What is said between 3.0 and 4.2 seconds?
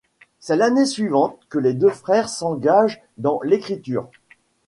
dans l'écriture.